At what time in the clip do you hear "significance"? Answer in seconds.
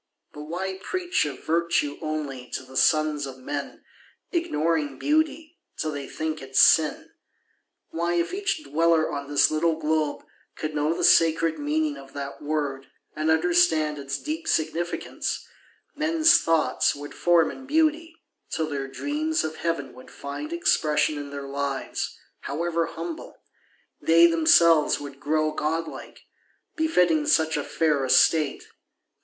14.47-15.45